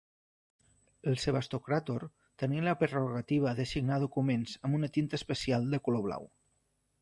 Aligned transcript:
El 1.11 1.17
sebastocràtor 1.23 2.05
tenia 2.43 2.63
la 2.69 2.73
prerrogativa 2.79 3.53
de 3.59 3.67
signar 3.73 4.01
documents 4.05 4.55
amb 4.67 4.79
una 4.79 4.91
tinta 4.97 5.21
especial 5.23 5.69
de 5.77 5.83
color 5.91 6.03
blau. 6.09 6.27